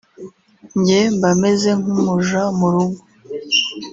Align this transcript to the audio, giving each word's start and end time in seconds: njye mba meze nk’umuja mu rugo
njye 0.79 0.99
mba 1.15 1.31
meze 1.41 1.69
nk’umuja 1.79 2.41
mu 2.57 2.67
rugo 2.73 2.99